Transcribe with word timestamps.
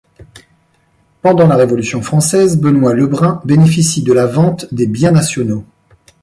Pendant 1.21 1.45
la 1.45 1.55
Révolution 1.55 2.01
française, 2.01 2.57
Benoît 2.59 2.95
Lebrun 2.95 3.39
bénéficie 3.45 4.01
de 4.01 4.13
la 4.13 4.25
vente 4.25 4.65
des 4.73 4.87
biens 4.87 5.11
nationaux. 5.11 5.63